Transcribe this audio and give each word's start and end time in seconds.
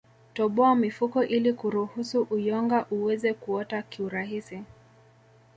Toboa 0.33 0.75
mifuko 0.75 1.23
ili 1.23 1.53
kuruhusu 1.53 2.27
uyonga 2.31 2.85
uweze 2.91 3.33
kuota 3.33 3.81
kiurahisi 3.81 4.63